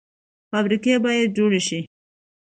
فابریکې 0.49 0.93
باید 1.05 1.29
جوړې 1.37 1.61
شي 1.67 1.79